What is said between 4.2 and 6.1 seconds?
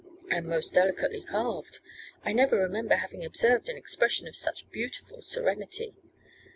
of such beautiful serenity.